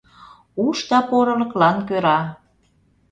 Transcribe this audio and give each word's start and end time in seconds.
Уш 0.65 0.77
да 0.89 0.99
порылыклан 1.09 1.77
кӧра. 1.87 2.19